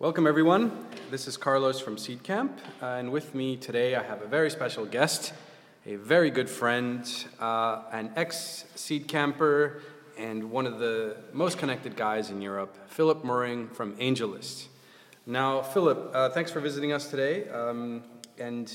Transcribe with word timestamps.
Welcome, 0.00 0.28
everyone. 0.28 0.86
This 1.10 1.26
is 1.26 1.36
Carlos 1.36 1.80
from 1.80 1.98
Seed 1.98 2.22
Camp, 2.22 2.56
uh, 2.80 2.86
and 2.86 3.10
with 3.10 3.34
me 3.34 3.56
today 3.56 3.96
I 3.96 4.04
have 4.04 4.22
a 4.22 4.28
very 4.28 4.48
special 4.48 4.86
guest, 4.86 5.32
a 5.86 5.96
very 5.96 6.30
good 6.30 6.48
friend, 6.48 7.04
uh, 7.40 7.82
an 7.90 8.12
ex 8.14 8.66
Seed 8.76 9.08
Camper, 9.08 9.82
and 10.16 10.52
one 10.52 10.68
of 10.68 10.78
the 10.78 11.16
most 11.32 11.58
connected 11.58 11.96
guys 11.96 12.30
in 12.30 12.40
Europe, 12.40 12.76
Philipp 12.86 13.24
Moehring 13.24 13.70
from 13.74 13.96
AngelList. 13.96 14.68
Now, 15.26 15.62
Philip, 15.62 16.12
uh, 16.14 16.28
thanks 16.28 16.52
for 16.52 16.60
visiting 16.60 16.92
us 16.92 17.10
today, 17.10 17.48
um, 17.48 18.04
and 18.38 18.72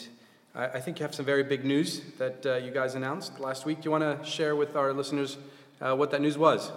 I, 0.53 0.65
I, 0.65 0.81
think 0.81 0.99
you 0.99 1.05
have 1.05 1.15
some 1.15 1.25
very 1.25 1.43
big 1.43 1.63
news 1.63 2.01
that 2.17 2.45
uh, 2.45 2.55
you 2.55 2.71
guys 2.71 2.95
announced 2.95 3.39
last 3.39 3.65
week. 3.65 3.77
Do 3.77 3.85
you 3.85 3.91
want 3.91 4.03
to 4.03 4.29
share 4.29 4.57
with 4.57 4.75
our 4.75 4.91
listeners 4.91 5.37
uh, 5.79 5.95
what 5.95 6.11
that 6.11 6.19
news 6.19 6.37
was? 6.37 6.69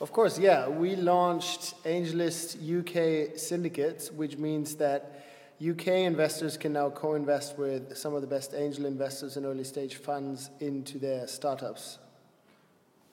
Of 0.00 0.12
course, 0.12 0.38
yeah. 0.38 0.66
We 0.66 0.96
launched 0.96 1.74
AngelList 1.84 2.56
UK 2.56 3.38
syndicates, 3.38 4.10
which 4.10 4.38
means 4.38 4.76
that 4.76 5.26
UK 5.60 5.88
investors 5.88 6.56
can 6.56 6.72
now 6.72 6.88
co 6.88 7.14
invest 7.14 7.58
with 7.58 7.94
some 7.98 8.14
of 8.14 8.22
the 8.22 8.26
best 8.26 8.54
angel 8.54 8.86
investors 8.86 9.36
and 9.36 9.44
early 9.44 9.64
stage 9.64 9.96
funds 9.96 10.48
into 10.60 10.98
their 10.98 11.26
startups. 11.26 11.98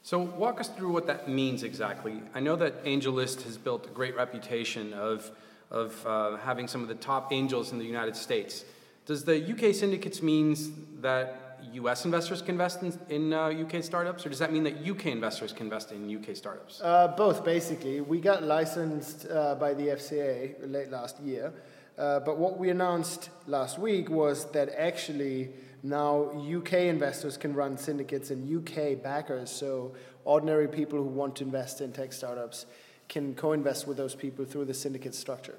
So, 0.02 0.20
walk 0.20 0.62
us 0.62 0.70
through 0.70 0.94
what 0.94 1.08
that 1.08 1.28
means 1.28 1.64
exactly. 1.64 2.22
I 2.34 2.40
know 2.40 2.56
that 2.56 2.86
AngelList 2.86 3.42
has 3.42 3.58
built 3.58 3.86
a 3.88 3.90
great 3.90 4.16
reputation 4.16 4.94
of, 4.94 5.30
of 5.70 6.08
uh, 6.08 6.38
having 6.38 6.70
some 6.70 6.82
of 6.82 6.88
the 6.88 6.96
top 6.96 7.34
angels 7.34 7.74
in 7.74 7.80
the 7.80 7.86
United 7.86 8.16
States. 8.16 8.64
Does 9.06 9.26
the 9.26 9.36
UK 9.52 9.76
syndicates 9.76 10.22
means 10.22 10.70
that 11.02 11.47
US 11.74 12.06
investors 12.06 12.42
can 12.42 12.52
invest 12.52 12.84
in, 12.84 12.98
in 13.10 13.34
uh, 13.34 13.48
UK 13.48 13.84
startups, 13.84 14.26
or 14.26 14.30
does 14.30 14.40
that 14.40 14.52
mean 14.52 14.64
that 14.64 14.88
UK 14.88 15.08
investors 15.08 15.52
can 15.52 15.68
invest 15.68 15.92
in 15.92 16.16
UK 16.16 16.36
startups? 16.36 16.82
Uh, 16.82 17.14
both, 17.18 17.44
basically. 17.44 18.02
We 18.02 18.20
got 18.20 18.44
licensed 18.44 19.28
uh, 19.30 19.56
by 19.56 19.74
the 19.74 19.88
FCA 19.88 20.72
late 20.72 20.90
last 20.90 21.20
year, 21.20 21.54
uh, 21.98 22.20
but 22.22 22.38
what 22.38 22.58
we 22.58 22.70
announced 22.70 23.30
last 23.48 23.80
week 23.80 24.10
was 24.10 24.46
that 24.52 24.70
actually 24.78 25.50
now 25.84 26.32
UK 26.32 26.74
investors 26.74 27.38
can 27.38 27.54
run 27.54 27.78
syndicates 27.78 28.32
and 28.32 28.44
UK 28.46 29.02
backers, 29.02 29.50
so 29.50 29.94
ordinary 30.26 30.68
people 30.68 31.00
who 31.00 31.06
want 31.06 31.36
to 31.38 31.44
invest 31.44 31.82
in 31.82 31.92
tech 31.92 32.14
startups 32.14 32.66
can 33.08 33.34
co 33.36 33.54
invest 33.54 33.88
with 33.88 33.98
those 33.98 34.16
people 34.16 34.46
through 34.46 34.66
the 34.66 34.74
syndicate 34.74 35.16
structure. 35.16 35.56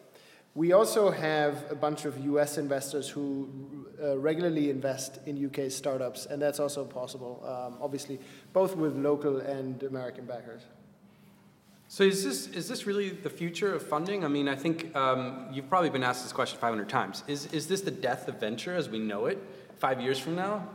We 0.59 0.73
also 0.73 1.13
have 1.13 1.71
a 1.71 1.77
bunch 1.77 2.05
of 2.05 2.19
US 2.19 2.59
investors 2.59 3.09
who 3.09 3.49
uh, 4.03 4.19
regularly 4.19 4.71
invest 4.71 5.21
in 5.25 5.47
UK 5.47 5.71
startups, 5.71 6.27
and 6.27 6.43
that's 6.43 6.59
also 6.59 6.85
possible, 6.85 7.41
um, 7.47 7.79
obviously, 7.81 8.19
both 8.53 8.75
with 8.75 8.97
local 8.97 9.37
and 9.39 9.81
American 9.85 10.25
backers. 10.25 10.63
So 11.87 12.03
is 12.03 12.25
this 12.25 12.49
is 12.49 12.67
this 12.67 12.87
really 12.89 13.11
the 13.11 13.31
future 13.31 13.73
of 13.73 13.87
funding? 13.87 14.25
I 14.25 14.29
mean, 14.29 14.49
I 14.49 14.57
think 14.57 14.97
um, 14.97 15.47
you've 15.53 15.69
probably 15.69 15.91
been 15.91 16.03
asked 16.03 16.25
this 16.25 16.33
question 16.33 16.59
500 16.59 16.89
times. 16.89 17.23
Is 17.29 17.47
is 17.53 17.69
this 17.69 17.83
the 17.83 17.93
death 17.93 18.27
of 18.27 18.41
venture 18.41 18.75
as 18.75 18.89
we 18.89 18.99
know 18.99 19.27
it 19.27 19.39
five 19.77 20.01
years 20.01 20.19
from 20.19 20.35
now? 20.35 20.67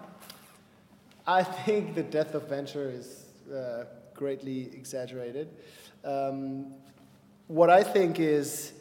I 1.27 1.43
think 1.43 1.93
the 1.93 2.03
death 2.03 2.35
of 2.35 2.47
venture 2.47 2.89
is 2.89 3.25
uh, 3.53 3.83
greatly 4.13 4.61
exaggerated. 4.73 5.49
Um, 6.05 6.73
what 7.47 7.69
I 7.69 7.83
think 7.83 8.21
is 8.21 8.71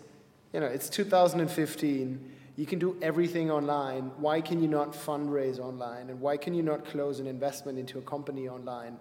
you 0.52 0.60
know, 0.60 0.66
it's 0.66 0.88
2015. 0.88 2.30
You 2.56 2.66
can 2.66 2.78
do 2.78 2.96
everything 3.00 3.50
online. 3.50 4.10
Why 4.18 4.40
can 4.40 4.62
you 4.62 4.68
not 4.68 4.92
fundraise 4.92 5.58
online? 5.58 6.10
And 6.10 6.20
why 6.20 6.36
can 6.36 6.54
you 6.54 6.62
not 6.62 6.84
close 6.84 7.20
an 7.20 7.26
investment 7.26 7.78
into 7.78 7.98
a 7.98 8.02
company 8.02 8.48
online? 8.48 8.98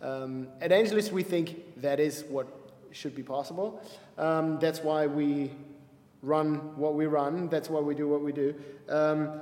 Um, 0.00 0.48
at 0.60 0.70
AngelList, 0.70 1.10
we 1.10 1.22
think 1.22 1.80
that 1.80 1.98
is 1.98 2.24
what 2.28 2.46
should 2.92 3.14
be 3.14 3.22
possible. 3.22 3.82
Um, 4.18 4.58
that's 4.60 4.80
why 4.80 5.06
we 5.06 5.50
run 6.22 6.76
what 6.76 6.94
we 6.94 7.06
run. 7.06 7.48
That's 7.48 7.68
why 7.68 7.80
we 7.80 7.94
do 7.94 8.08
what 8.08 8.22
we 8.22 8.32
do. 8.32 8.54
Um, 8.88 9.40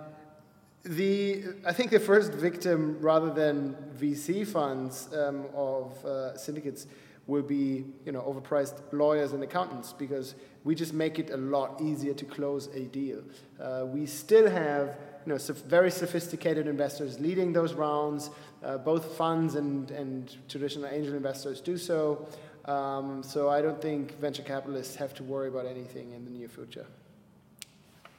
the, 0.83 1.45
I 1.67 1.75
think 1.75 1.91
the 1.91 2.01
first 2.01 2.33
victim, 2.33 2.99
rather 3.01 3.31
than 3.31 3.77
VC 3.99 4.47
funds 4.47 5.09
um, 5.15 5.45
of 5.55 6.03
uh, 6.07 6.37
syndicates, 6.39 6.87
will 7.31 7.43
be 7.43 7.85
you 8.05 8.13
know, 8.13 8.21
overpriced 8.23 8.83
lawyers 8.93 9.33
and 9.33 9.43
accountants 9.43 9.93
because 9.93 10.35
we 10.65 10.75
just 10.75 10.93
make 10.93 11.19
it 11.19 11.31
a 11.31 11.37
lot 11.37 11.81
easier 11.81 12.13
to 12.13 12.25
close 12.25 12.67
a 12.75 12.81
deal. 12.87 13.23
Uh, 13.61 13.85
we 13.87 14.05
still 14.05 14.51
have 14.51 14.99
you 15.25 15.33
know, 15.33 15.39
very 15.67 15.91
sophisticated 15.91 16.67
investors 16.67 17.21
leading 17.21 17.53
those 17.53 17.73
rounds. 17.73 18.31
Uh, 18.65 18.77
both 18.77 19.17
funds 19.17 19.55
and, 19.55 19.91
and 19.93 20.37
traditional 20.49 20.87
angel 20.89 21.15
investors 21.15 21.61
do 21.61 21.79
so. 21.79 22.27
Um, 22.65 23.23
so 23.23 23.49
I 23.49 23.63
don't 23.63 23.81
think 23.81 24.19
venture 24.19 24.43
capitalists 24.43 24.97
have 24.97 25.15
to 25.15 25.23
worry 25.23 25.49
about 25.49 25.67
anything 25.67 26.13
in 26.13 26.25
the 26.25 26.31
near 26.31 26.49
future. 26.49 26.87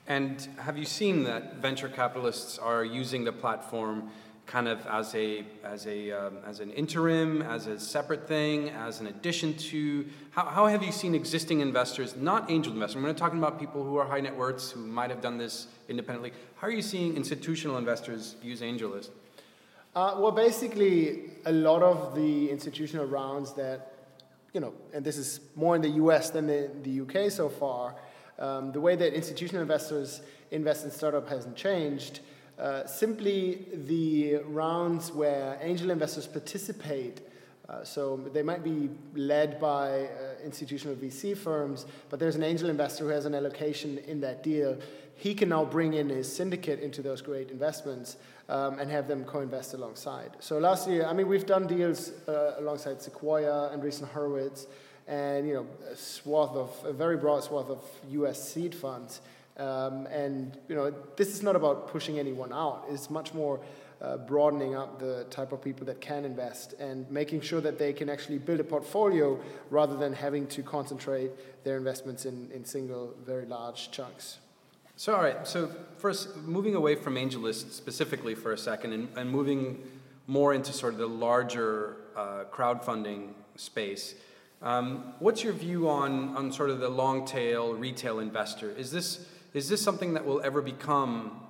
And 0.07 0.47
have 0.57 0.77
you 0.77 0.85
seen 0.85 1.23
that 1.25 1.57
venture 1.57 1.89
capitalists 1.89 2.57
are 2.57 2.83
using 2.83 3.25
the 3.25 3.33
platform 3.33 4.09
kind 4.51 4.67
of 4.67 4.85
as 4.87 5.15
a 5.15 5.45
as 5.63 5.87
a 5.87 6.11
um, 6.11 6.37
as 6.45 6.59
an 6.59 6.71
interim, 6.71 7.41
as 7.41 7.67
a 7.67 7.79
separate 7.79 8.27
thing, 8.27 8.69
as 8.69 8.99
an 8.99 9.07
addition 9.07 9.53
to? 9.55 10.05
How, 10.31 10.45
how 10.45 10.67
have 10.67 10.83
you 10.83 10.91
seen 10.91 11.15
existing 11.15 11.61
investors, 11.61 12.15
not 12.15 12.51
angel 12.51 12.73
investors? 12.73 13.01
We're 13.01 13.07
not 13.07 13.17
talking 13.17 13.39
about 13.39 13.59
people 13.59 13.83
who 13.83 13.95
are 13.97 14.05
high 14.05 14.19
net 14.19 14.35
worths 14.35 14.71
who 14.71 14.81
might 14.81 15.09
have 15.09 15.21
done 15.21 15.37
this 15.37 15.67
independently. 15.87 16.33
How 16.57 16.67
are 16.67 16.71
you 16.71 16.81
seeing 16.81 17.15
institutional 17.15 17.77
investors 17.77 18.35
use 18.43 18.61
AngelList? 18.61 19.09
Uh, 19.95 20.15
well, 20.19 20.31
basically, 20.31 21.31
a 21.45 21.51
lot 21.51 21.81
of 21.81 22.13
the 22.15 22.49
institutional 22.49 23.05
rounds 23.05 23.53
that 23.53 23.93
you 24.53 24.59
know, 24.59 24.73
and 24.93 25.05
this 25.05 25.17
is 25.17 25.39
more 25.55 25.77
in 25.77 25.81
the 25.81 25.95
U.S. 26.03 26.29
than 26.29 26.45
the, 26.47 26.69
the 26.83 26.89
U.K. 26.89 27.29
so 27.29 27.47
far. 27.47 27.95
Um, 28.37 28.71
the 28.71 28.81
way 28.81 28.95
that 28.95 29.13
institutional 29.13 29.61
investors 29.61 30.21
invest 30.49 30.83
in 30.83 30.91
startup 30.91 31.29
hasn't 31.29 31.55
changed. 31.55 32.19
Uh, 32.61 32.85
simply 32.85 33.65
the 33.87 34.35
rounds 34.45 35.11
where 35.11 35.57
angel 35.61 35.89
investors 35.89 36.27
participate. 36.27 37.21
Uh, 37.67 37.83
so 37.83 38.17
they 38.33 38.43
might 38.43 38.63
be 38.63 38.87
led 39.15 39.59
by 39.59 40.01
uh, 40.01 40.07
institutional 40.45 40.95
VC 40.95 41.35
firms, 41.35 41.87
but 42.11 42.19
there's 42.19 42.35
an 42.35 42.43
angel 42.43 42.69
investor 42.69 43.05
who 43.05 43.09
has 43.09 43.25
an 43.25 43.33
allocation 43.33 43.97
in 44.07 44.21
that 44.21 44.43
deal. 44.43 44.77
He 45.15 45.33
can 45.33 45.49
now 45.49 45.65
bring 45.65 45.95
in 45.95 46.09
his 46.09 46.31
syndicate 46.31 46.79
into 46.81 47.01
those 47.01 47.19
great 47.19 47.49
investments 47.49 48.17
um, 48.47 48.77
and 48.77 48.91
have 48.91 49.07
them 49.07 49.23
co-invest 49.23 49.73
alongside. 49.73 50.37
So 50.39 50.59
last 50.59 50.87
year, 50.87 51.07
I 51.07 51.13
mean, 51.13 51.27
we've 51.27 51.47
done 51.47 51.65
deals 51.65 52.11
uh, 52.27 52.57
alongside 52.59 53.01
Sequoia 53.01 53.69
and 53.69 53.81
Andreessen 53.81 54.07
Horowitz, 54.07 54.67
and 55.07 55.47
you 55.47 55.55
know, 55.55 55.67
a 55.91 55.95
swath 55.95 56.55
of 56.55 56.85
a 56.85 56.93
very 56.93 57.17
broad 57.17 57.43
swath 57.43 57.71
of 57.71 57.83
U.S. 58.09 58.53
seed 58.53 58.75
funds. 58.75 59.21
Um, 59.57 60.07
and 60.07 60.57
you 60.67 60.75
know, 60.75 60.93
this 61.15 61.29
is 61.29 61.43
not 61.43 61.55
about 61.55 61.87
pushing 61.87 62.19
anyone 62.19 62.53
out. 62.53 62.85
It's 62.89 63.09
much 63.09 63.33
more 63.33 63.59
uh, 64.01 64.17
broadening 64.17 64.75
up 64.75 64.99
the 64.99 65.25
type 65.29 65.51
of 65.51 65.61
people 65.61 65.85
that 65.85 66.01
can 66.01 66.25
invest 66.25 66.73
and 66.79 67.09
making 67.11 67.41
sure 67.41 67.61
that 67.61 67.77
they 67.77 67.93
can 67.93 68.09
actually 68.09 68.39
build 68.39 68.59
a 68.59 68.63
portfolio 68.63 69.39
rather 69.69 69.95
than 69.95 70.13
having 70.13 70.47
to 70.47 70.63
concentrate 70.63 71.31
their 71.63 71.77
investments 71.77 72.25
in, 72.25 72.49
in 72.51 72.65
single, 72.65 73.13
very 73.23 73.45
large 73.45 73.91
chunks. 73.91 74.39
So, 74.95 75.15
all 75.15 75.21
right. 75.21 75.47
So, 75.47 75.71
first, 75.97 76.35
moving 76.37 76.75
away 76.75 76.95
from 76.95 77.15
AngelList 77.15 77.71
specifically 77.71 78.35
for 78.35 78.53
a 78.53 78.57
second, 78.57 78.93
and, 78.93 79.07
and 79.15 79.29
moving 79.29 79.81
more 80.27 80.53
into 80.53 80.73
sort 80.73 80.93
of 80.93 80.99
the 80.99 81.07
larger 81.07 81.97
uh, 82.15 82.43
crowdfunding 82.51 83.29
space. 83.55 84.15
Um, 84.61 85.13
what's 85.19 85.43
your 85.43 85.53
view 85.53 85.89
on, 85.89 86.35
on 86.37 86.51
sort 86.51 86.69
of 86.69 86.79
the 86.79 86.89
long 86.89 87.25
tail 87.25 87.73
retail 87.73 88.19
investor? 88.19 88.69
Is 88.69 88.91
this 88.91 89.25
is 89.53 89.67
this 89.67 89.81
something 89.81 90.13
that 90.13 90.25
will 90.25 90.41
ever 90.41 90.61
become 90.61 91.41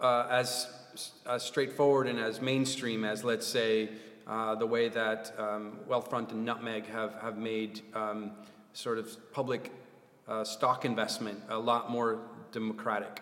uh, 0.00 0.26
as, 0.30 0.68
as 1.26 1.42
straightforward 1.42 2.06
and 2.06 2.18
as 2.18 2.40
mainstream 2.40 3.04
as, 3.04 3.24
let's 3.24 3.46
say, 3.46 3.88
uh, 4.26 4.54
the 4.54 4.66
way 4.66 4.88
that 4.88 5.34
um, 5.38 5.78
Wealthfront 5.88 6.30
and 6.30 6.44
Nutmeg 6.44 6.86
have, 6.86 7.14
have 7.20 7.36
made 7.36 7.82
um, 7.94 8.30
sort 8.72 8.98
of 8.98 9.32
public 9.32 9.72
uh, 10.28 10.44
stock 10.44 10.84
investment 10.84 11.40
a 11.48 11.58
lot 11.58 11.90
more 11.90 12.20
democratic? 12.52 13.20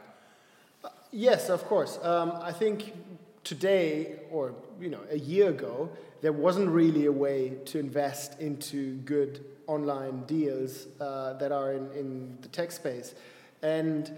Yes, 1.11 1.49
of 1.49 1.65
course. 1.65 1.99
Um, 2.03 2.33
I 2.41 2.53
think 2.53 2.93
today, 3.45 4.21
or 4.31 4.55
you 4.81 4.91
know, 4.91 5.01
a 5.11 5.19
year 5.19 5.51
ago, 5.51 5.91
there 6.21 6.33
wasn't 6.33 6.69
really 6.69 7.07
a 7.07 7.13
way 7.13 7.55
to 7.67 7.79
invest 7.79 8.41
into 8.41 8.95
good 8.99 9.45
online 9.67 10.23
deals 10.25 10.87
uh, 11.01 11.33
that 11.35 11.51
are 11.51 11.73
in, 11.73 11.91
in 11.93 12.39
the 12.43 12.49
tech 12.49 12.71
space. 12.73 13.15
And 13.63 14.11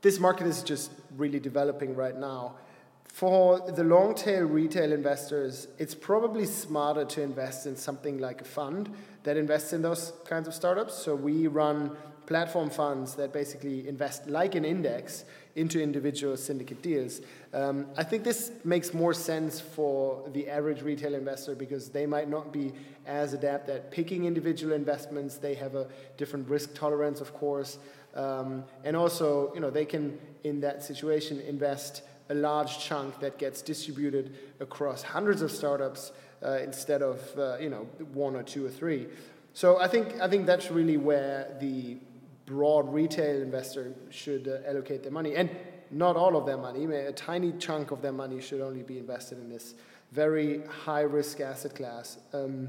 this 0.00 0.18
market 0.18 0.46
is 0.46 0.62
just 0.62 0.90
really 1.16 1.40
developing 1.40 1.94
right 1.94 2.16
now. 2.16 2.56
For 3.04 3.60
the 3.70 3.84
long 3.84 4.14
tail 4.14 4.44
retail 4.44 4.90
investors, 4.90 5.68
it's 5.78 5.94
probably 5.94 6.46
smarter 6.46 7.04
to 7.04 7.22
invest 7.22 7.66
in 7.66 7.76
something 7.76 8.18
like 8.18 8.40
a 8.40 8.44
fund 8.44 8.92
that 9.24 9.36
invests 9.36 9.72
in 9.72 9.82
those 9.82 10.12
kinds 10.24 10.48
of 10.48 10.54
startups. 10.54 10.94
So 10.94 11.14
we 11.14 11.46
run 11.46 11.96
platform 12.26 12.70
funds 12.70 13.14
that 13.16 13.32
basically 13.32 13.86
invest 13.86 14.26
like 14.26 14.54
an 14.54 14.64
index 14.64 15.24
into 15.54 15.82
individual 15.82 16.36
syndicate 16.36 16.82
deals. 16.82 17.20
Um, 17.52 17.86
I 17.96 18.04
think 18.04 18.24
this 18.24 18.52
makes 18.64 18.94
more 18.94 19.12
sense 19.12 19.60
for 19.60 20.28
the 20.32 20.48
average 20.48 20.82
retail 20.82 21.14
investor 21.14 21.54
because 21.54 21.90
they 21.90 22.06
might 22.06 22.28
not 22.28 22.52
be 22.52 22.72
as 23.06 23.34
adept 23.34 23.68
at 23.68 23.90
picking 23.90 24.24
individual 24.24 24.72
investments. 24.72 25.36
They 25.36 25.54
have 25.54 25.74
a 25.74 25.88
different 26.16 26.48
risk 26.48 26.74
tolerance, 26.74 27.20
of 27.20 27.34
course. 27.34 27.78
Um, 28.14 28.64
and 28.84 28.96
also, 28.96 29.52
you 29.54 29.60
know, 29.60 29.70
they 29.70 29.84
can, 29.84 30.18
in 30.44 30.60
that 30.60 30.82
situation, 30.82 31.40
invest 31.40 32.02
a 32.30 32.34
large 32.34 32.78
chunk 32.78 33.20
that 33.20 33.38
gets 33.38 33.60
distributed 33.60 34.34
across 34.60 35.02
hundreds 35.02 35.42
of 35.42 35.50
startups 35.50 36.12
uh, 36.42 36.58
instead 36.62 37.02
of, 37.02 37.20
uh, 37.38 37.58
you 37.58 37.68
know, 37.68 37.86
one 38.14 38.36
or 38.36 38.42
two 38.42 38.64
or 38.64 38.70
three. 38.70 39.06
So 39.54 39.78
I 39.78 39.88
think, 39.88 40.18
I 40.20 40.28
think 40.28 40.46
that's 40.46 40.70
really 40.70 40.96
where 40.96 41.54
the 41.60 41.98
broad 42.46 42.92
retail 42.92 43.40
investor 43.42 43.94
should 44.10 44.48
uh, 44.48 44.68
allocate 44.68 45.02
their 45.02 45.12
money. 45.12 45.36
And 45.36 45.50
not 45.90 46.16
all 46.16 46.36
of 46.36 46.46
their 46.46 46.56
money, 46.56 46.84
a 46.84 47.12
tiny 47.12 47.52
chunk 47.52 47.90
of 47.90 48.00
their 48.00 48.12
money 48.12 48.40
should 48.40 48.60
only 48.60 48.82
be 48.82 48.98
invested 48.98 49.38
in 49.38 49.48
this 49.48 49.74
very 50.10 50.62
high 50.66 51.02
risk 51.02 51.40
asset 51.40 51.74
class. 51.74 52.18
Um, 52.32 52.68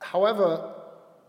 however, 0.00 0.74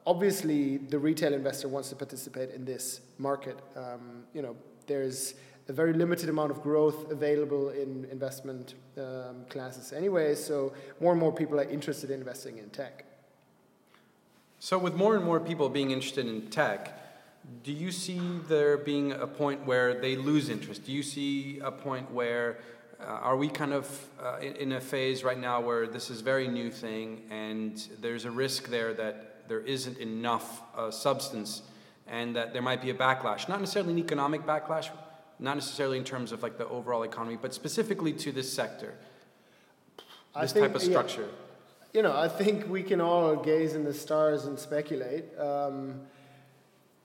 obviously, 0.05 0.77
the 0.77 0.97
retail 0.97 1.33
investor 1.33 1.67
wants 1.67 1.89
to 1.89 1.95
participate 1.95 2.49
in 2.51 2.65
this 2.65 3.01
market. 3.17 3.59
Um, 3.75 4.23
you 4.33 4.41
know, 4.41 4.55
there's 4.87 5.35
a 5.67 5.73
very 5.73 5.93
limited 5.93 6.29
amount 6.29 6.49
of 6.51 6.61
growth 6.63 7.11
available 7.11 7.69
in 7.69 8.05
investment 8.11 8.73
um, 8.97 9.45
classes 9.49 9.93
anyway, 9.93 10.33
so 10.33 10.73
more 10.99 11.11
and 11.11 11.21
more 11.21 11.31
people 11.31 11.59
are 11.59 11.69
interested 11.69 12.09
in 12.09 12.19
investing 12.19 12.57
in 12.57 12.69
tech. 12.71 13.05
So, 14.57 14.77
with 14.77 14.95
more 14.95 15.15
and 15.15 15.23
more 15.23 15.39
people 15.39 15.69
being 15.69 15.91
interested 15.91 16.25
in 16.25 16.49
tech, 16.49 16.98
do 17.63 17.71
you 17.71 17.91
see 17.91 18.19
there 18.47 18.77
being 18.77 19.11
a 19.11 19.27
point 19.27 19.65
where 19.65 19.99
they 19.99 20.15
lose 20.15 20.49
interest? 20.49 20.85
Do 20.85 20.91
you 20.91 21.03
see 21.03 21.59
a 21.59 21.71
point 21.71 22.11
where 22.11 22.59
uh, 22.99 23.05
are 23.05 23.37
we 23.37 23.47
kind 23.47 23.73
of 23.73 24.09
uh, 24.21 24.37
in, 24.37 24.55
in, 24.55 24.71
a 24.73 24.81
phase 24.81 25.23
right 25.23 25.39
now 25.39 25.61
where 25.61 25.87
this 25.87 26.09
is 26.09 26.21
a 26.21 26.23
very 26.23 26.47
new 26.47 26.69
thing 26.69 27.21
and 27.29 27.87
there's 28.01 28.25
a 28.25 28.31
risk 28.31 28.67
there 28.67 28.93
that 28.93 29.47
there 29.47 29.61
isn't 29.61 29.97
enough 29.97 30.61
uh, 30.75 30.91
substance 30.91 31.61
and 32.07 32.35
that 32.35 32.53
there 32.53 32.61
might 32.61 32.81
be 32.81 32.89
a 32.89 32.93
backlash? 32.93 33.47
Not 33.47 33.59
necessarily 33.59 33.93
an 33.93 33.99
economic 33.99 34.45
backlash, 34.45 34.89
not 35.39 35.55
necessarily 35.55 35.97
in 35.97 36.03
terms 36.03 36.31
of 36.31 36.43
like 36.43 36.57
the 36.57 36.67
overall 36.67 37.03
economy, 37.03 37.37
but 37.41 37.53
specifically 37.53 38.13
to 38.13 38.31
this 38.31 38.51
sector, 38.51 38.95
this 40.41 40.53
think, 40.53 40.65
type 40.65 40.75
of 40.75 40.81
structure. 40.81 41.21
Yeah 41.21 41.45
you 41.93 42.03
know, 42.03 42.15
I 42.15 42.27
think 42.27 42.67
we 42.69 42.83
can 42.83 43.01
all 43.01 43.35
gaze 43.35 43.73
in 43.73 43.83
the 43.83 43.93
stars 43.93 44.45
and 44.45 44.57
speculate. 44.59 45.25
Um, 45.39 46.01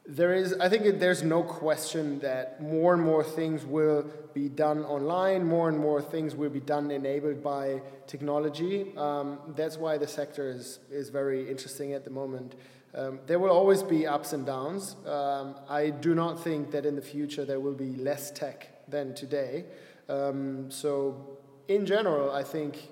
there 0.06 0.34
is, 0.34 0.52
I 0.60 0.68
think 0.68 0.98
there's 1.00 1.22
no 1.22 1.42
question 1.42 2.18
that 2.18 2.60
more 2.62 2.92
and 2.92 3.02
more 3.02 3.24
things 3.24 3.64
will 3.64 4.04
be 4.34 4.48
done 4.48 4.84
online, 4.84 5.46
more 5.46 5.68
and 5.68 5.78
more 5.78 6.02
things 6.02 6.36
will 6.36 6.50
be 6.50 6.60
done 6.60 6.90
enabled 6.90 7.42
by 7.42 7.80
technology. 8.06 8.92
Um, 8.98 9.38
that's 9.56 9.78
why 9.78 9.96
the 9.96 10.06
sector 10.06 10.48
is, 10.50 10.80
is 10.90 11.08
very 11.08 11.48
interesting 11.48 11.94
at 11.94 12.04
the 12.04 12.10
moment. 12.10 12.54
Um, 12.94 13.20
there 13.26 13.38
will 13.38 13.50
always 13.50 13.82
be 13.82 14.06
ups 14.06 14.34
and 14.34 14.44
downs. 14.44 14.96
Um, 15.06 15.56
I 15.68 15.90
do 15.90 16.14
not 16.14 16.42
think 16.44 16.70
that 16.72 16.84
in 16.84 16.96
the 16.96 17.02
future 17.02 17.44
there 17.44 17.58
will 17.58 17.74
be 17.74 17.96
less 17.96 18.30
tech 18.30 18.88
than 18.88 19.14
today. 19.14 19.64
Um, 20.08 20.70
so, 20.70 21.38
in 21.66 21.86
general, 21.86 22.30
I 22.30 22.42
think 22.42 22.88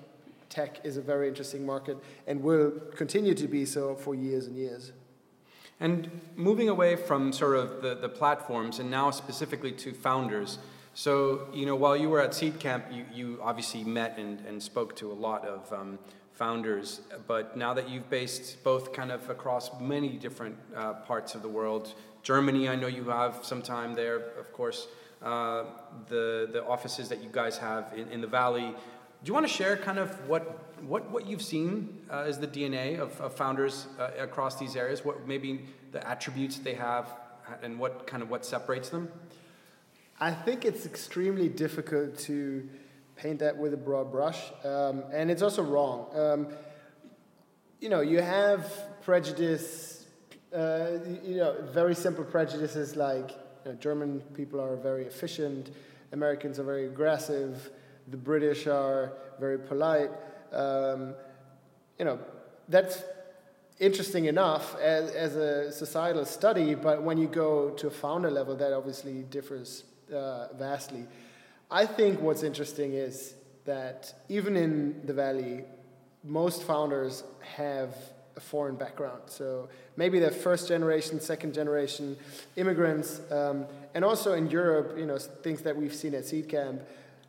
tech 0.49 0.83
is 0.83 0.97
a 0.97 1.01
very 1.01 1.27
interesting 1.27 1.63
market 1.63 1.97
and 2.25 2.41
will 2.41 2.71
continue 2.95 3.35
to 3.35 3.47
be 3.47 3.65
so 3.65 3.95
for 3.95 4.15
years 4.15 4.47
and 4.47 4.57
years. 4.57 4.91
And 5.83 6.09
moving 6.37 6.69
away 6.69 6.95
from 6.95 7.33
sort 7.33 7.57
of 7.57 7.81
the, 7.81 7.93
the 7.93 8.07
platforms 8.07 8.79
and 8.79 8.89
now 8.89 9.11
specifically 9.11 9.73
to 9.73 9.91
founders. 9.91 10.59
So, 10.93 11.49
you 11.53 11.65
know, 11.65 11.75
while 11.75 11.97
you 11.97 12.07
were 12.07 12.21
at 12.21 12.33
Seed 12.33 12.57
Camp, 12.57 12.85
you, 12.89 13.03
you 13.13 13.39
obviously 13.43 13.83
met 13.83 14.17
and, 14.17 14.39
and 14.47 14.63
spoke 14.63 14.95
to 14.95 15.11
a 15.11 15.17
lot 15.27 15.43
of 15.43 15.73
um, 15.73 15.99
founders. 16.31 17.01
But 17.27 17.57
now 17.57 17.73
that 17.73 17.89
you've 17.89 18.09
based 18.09 18.63
both 18.63 18.93
kind 18.93 19.11
of 19.11 19.29
across 19.29 19.77
many 19.81 20.11
different 20.11 20.55
uh, 20.73 20.93
parts 20.93 21.35
of 21.35 21.41
the 21.41 21.49
world, 21.49 21.93
Germany, 22.21 22.69
I 22.69 22.75
know 22.75 22.87
you 22.87 23.03
have 23.09 23.39
some 23.43 23.61
time 23.61 23.93
there, 23.93 24.15
of 24.39 24.53
course, 24.53 24.87
uh, 25.21 25.65
the, 26.07 26.47
the 26.49 26.63
offices 26.65 27.09
that 27.09 27.21
you 27.21 27.29
guys 27.29 27.57
have 27.57 27.91
in, 27.93 28.07
in 28.07 28.21
the 28.21 28.27
Valley, 28.27 28.73
do 29.23 29.29
you 29.29 29.33
want 29.33 29.45
to 29.45 29.53
share 29.53 29.75
kind 29.75 29.99
of 29.99 30.09
what, 30.29 30.72
what, 30.87 31.09
what 31.11 31.27
you've 31.27 31.41
seen 31.41 32.01
uh, 32.09 32.19
as 32.21 32.39
the 32.39 32.47
DNA 32.47 32.99
of, 32.99 33.19
of 33.21 33.33
founders 33.33 33.87
uh, 33.99 34.11
across 34.19 34.59
these 34.59 34.75
areas? 34.75 35.03
What 35.03 35.27
maybe 35.27 35.65
the 35.91 36.05
attributes 36.07 36.57
they 36.59 36.73
have 36.73 37.09
and 37.61 37.77
what 37.77 38.07
kind 38.07 38.23
of 38.23 38.29
what 38.29 38.45
separates 38.45 38.89
them? 38.89 39.11
I 40.19 40.31
think 40.31 40.65
it's 40.65 40.85
extremely 40.85 41.49
difficult 41.49 42.17
to 42.19 42.67
paint 43.15 43.39
that 43.39 43.57
with 43.57 43.73
a 43.73 43.77
broad 43.77 44.11
brush, 44.11 44.39
um, 44.63 45.03
and 45.11 45.29
it's 45.29 45.41
also 45.41 45.61
wrong. 45.61 46.07
Um, 46.15 46.47
you 47.79 47.89
know, 47.89 48.01
you 48.01 48.21
have 48.21 48.71
prejudice, 49.01 50.05
uh, 50.55 50.99
you 51.23 51.37
know, 51.37 51.55
very 51.71 51.95
simple 51.95 52.23
prejudices 52.23 52.95
like 52.95 53.31
you 53.65 53.71
know, 53.71 53.77
German 53.77 54.21
people 54.33 54.61
are 54.61 54.77
very 54.77 55.03
efficient, 55.03 55.71
Americans 56.11 56.59
are 56.59 56.63
very 56.63 56.85
aggressive 56.85 57.71
the 58.07 58.17
British 58.17 58.67
are 58.67 59.13
very 59.39 59.57
polite. 59.57 60.11
Um, 60.53 61.15
you 61.97 62.05
know, 62.05 62.19
that's 62.69 63.03
interesting 63.79 64.25
enough 64.25 64.75
as, 64.79 65.11
as 65.11 65.35
a 65.35 65.71
societal 65.71 66.25
study, 66.25 66.75
but 66.75 67.03
when 67.03 67.17
you 67.17 67.27
go 67.27 67.71
to 67.71 67.87
a 67.87 67.91
founder 67.91 68.31
level, 68.31 68.55
that 68.55 68.73
obviously 68.73 69.23
differs 69.23 69.83
uh, 70.13 70.47
vastly. 70.53 71.05
I 71.69 71.85
think 71.85 72.21
what's 72.21 72.43
interesting 72.43 72.93
is 72.93 73.33
that 73.65 74.13
even 74.29 74.55
in 74.55 75.05
the 75.05 75.13
Valley, 75.13 75.63
most 76.23 76.63
founders 76.63 77.23
have 77.41 77.95
a 78.35 78.39
foreign 78.39 78.75
background. 78.75 79.23
So 79.27 79.69
maybe 79.95 80.19
they're 80.19 80.31
first 80.31 80.67
generation, 80.67 81.19
second 81.19 81.53
generation 81.53 82.17
immigrants. 82.55 83.21
Um, 83.31 83.65
and 83.93 84.03
also 84.03 84.33
in 84.33 84.49
Europe, 84.49 84.97
you 84.97 85.05
know, 85.05 85.17
things 85.17 85.61
that 85.61 85.75
we've 85.75 85.93
seen 85.93 86.15
at 86.15 86.25
Seed 86.25 86.49
Camp, 86.49 86.81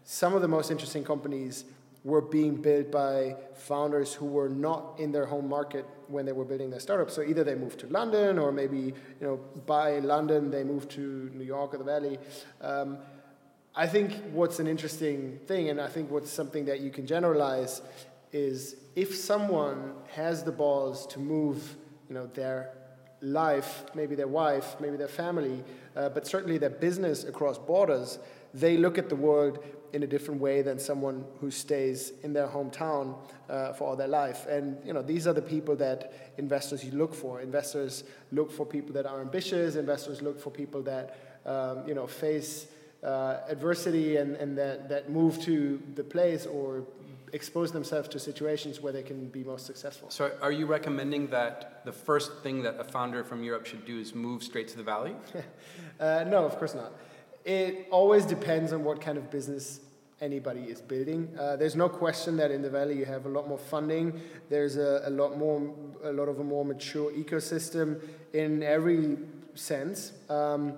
some 0.04 0.34
of 0.34 0.42
the 0.42 0.48
most 0.48 0.70
interesting 0.70 1.04
companies 1.04 1.64
were 2.04 2.20
being 2.20 2.54
built 2.54 2.92
by 2.92 3.34
founders 3.54 4.12
who 4.12 4.26
were 4.26 4.48
not 4.50 4.94
in 4.98 5.10
their 5.10 5.24
home 5.24 5.48
market 5.48 5.86
when 6.08 6.26
they 6.26 6.32
were 6.32 6.44
building 6.44 6.70
their 6.70 6.80
startup. 6.80 7.10
So 7.10 7.22
either 7.22 7.42
they 7.42 7.54
moved 7.54 7.80
to 7.80 7.86
London, 7.86 8.38
or 8.38 8.52
maybe 8.52 8.78
you 8.78 8.94
know 9.20 9.40
by 9.66 9.98
London 10.00 10.50
they 10.50 10.64
moved 10.64 10.90
to 10.92 11.30
New 11.34 11.44
York 11.44 11.74
or 11.74 11.78
the 11.78 11.84
Valley. 11.84 12.18
Um, 12.60 12.98
I 13.74 13.88
think 13.88 14.12
what's 14.32 14.60
an 14.60 14.68
interesting 14.68 15.40
thing, 15.46 15.70
and 15.70 15.80
I 15.80 15.88
think 15.88 16.10
what's 16.10 16.30
something 16.30 16.66
that 16.66 16.80
you 16.80 16.90
can 16.90 17.06
generalize, 17.06 17.82
is 18.32 18.76
if 18.94 19.16
someone 19.16 19.94
has 20.12 20.44
the 20.44 20.52
balls 20.52 21.06
to 21.08 21.18
move, 21.18 21.76
you 22.08 22.14
know, 22.14 22.26
their 22.34 22.70
life, 23.20 23.84
maybe 23.94 24.14
their 24.14 24.28
wife, 24.28 24.76
maybe 24.78 24.96
their 24.96 25.08
family, 25.08 25.64
uh, 25.96 26.08
but 26.10 26.26
certainly 26.26 26.58
their 26.58 26.70
business 26.70 27.24
across 27.24 27.58
borders, 27.58 28.18
they 28.54 28.76
look 28.76 28.96
at 28.96 29.08
the 29.08 29.16
world 29.16 29.58
in 29.92 30.02
a 30.02 30.06
different 30.06 30.40
way 30.40 30.62
than 30.62 30.78
someone 30.78 31.24
who 31.40 31.50
stays 31.50 32.12
in 32.22 32.32
their 32.32 32.48
hometown 32.48 33.16
uh, 33.48 33.72
for 33.74 33.88
all 33.88 33.96
their 33.96 34.08
life. 34.08 34.46
And 34.46 34.76
you 34.84 34.92
know, 34.92 35.02
these 35.02 35.26
are 35.26 35.32
the 35.32 35.42
people 35.42 35.76
that 35.76 36.32
investors 36.36 36.84
look 36.92 37.14
for. 37.14 37.40
Investors 37.40 38.04
look 38.32 38.50
for 38.50 38.66
people 38.66 38.92
that 38.94 39.06
are 39.06 39.20
ambitious. 39.20 39.76
Investors 39.76 40.20
look 40.20 40.40
for 40.40 40.50
people 40.50 40.82
that 40.82 41.40
um, 41.46 41.86
you 41.86 41.94
know 41.94 42.06
face 42.06 42.66
uh, 43.04 43.40
adversity 43.48 44.16
and, 44.16 44.36
and 44.36 44.56
that, 44.58 44.88
that 44.88 45.10
move 45.10 45.40
to 45.42 45.80
the 45.94 46.02
place 46.02 46.46
or 46.46 46.84
expose 47.32 47.72
themselves 47.72 48.08
to 48.08 48.18
situations 48.18 48.80
where 48.80 48.92
they 48.92 49.02
can 49.02 49.28
be 49.28 49.44
most 49.44 49.66
successful. 49.66 50.08
So, 50.08 50.32
are 50.40 50.52
you 50.52 50.66
recommending 50.66 51.26
that 51.28 51.84
the 51.84 51.92
first 51.92 52.42
thing 52.42 52.62
that 52.62 52.80
a 52.80 52.84
founder 52.84 53.22
from 53.24 53.44
Europe 53.44 53.66
should 53.66 53.84
do 53.84 53.98
is 54.00 54.14
move 54.14 54.42
straight 54.42 54.68
to 54.68 54.76
the 54.76 54.82
valley? 54.82 55.14
uh, 56.00 56.24
no, 56.28 56.44
of 56.44 56.56
course 56.58 56.74
not. 56.74 56.92
It 57.44 57.88
always 57.90 58.24
depends 58.24 58.72
on 58.72 58.84
what 58.84 59.00
kind 59.00 59.18
of 59.18 59.30
business 59.30 59.80
anybody 60.20 60.62
is 60.62 60.80
building. 60.80 61.28
Uh, 61.38 61.56
there's 61.56 61.76
no 61.76 61.88
question 61.88 62.36
that 62.38 62.50
in 62.50 62.62
the 62.62 62.70
valley 62.70 62.96
you 62.96 63.04
have 63.04 63.26
a 63.26 63.28
lot 63.28 63.48
more 63.48 63.58
funding. 63.58 64.20
There's 64.48 64.76
a, 64.76 65.02
a 65.04 65.10
lot 65.10 65.36
more, 65.36 65.74
a 66.02 66.12
lot 66.12 66.28
of 66.28 66.40
a 66.40 66.44
more 66.44 66.64
mature 66.64 67.12
ecosystem 67.12 68.00
in 68.32 68.62
every 68.62 69.18
sense. 69.54 70.12
Um, 70.30 70.74